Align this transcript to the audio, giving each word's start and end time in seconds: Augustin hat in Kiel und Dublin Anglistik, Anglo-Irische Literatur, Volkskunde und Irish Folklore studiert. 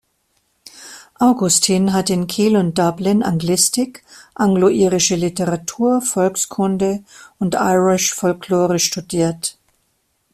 Augustin 1.19 1.93
hat 1.93 2.09
in 2.09 2.25
Kiel 2.25 2.57
und 2.57 2.75
Dublin 2.79 3.21
Anglistik, 3.21 4.03
Anglo-Irische 4.33 5.15
Literatur, 5.15 6.01
Volkskunde 6.01 7.03
und 7.37 7.53
Irish 7.53 8.11
Folklore 8.15 8.79
studiert. 8.79 9.59